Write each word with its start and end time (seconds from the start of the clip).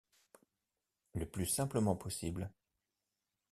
Le 1.13 1.27
plus 1.27 1.45
simplement 1.45 1.95
possible. 1.95 2.49